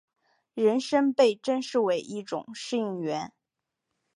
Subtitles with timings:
[0.55, 3.31] 人参被珍视为一种适应原。